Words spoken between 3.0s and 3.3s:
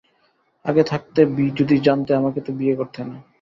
না।